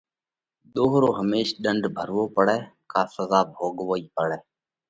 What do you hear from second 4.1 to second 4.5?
پڙئه۔